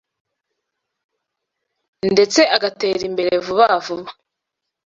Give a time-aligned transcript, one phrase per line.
[2.13, 4.11] ndetse agatera imbere vuba vuba